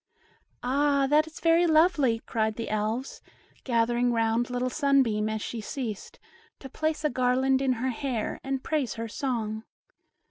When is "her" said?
7.73-7.91, 8.95-9.07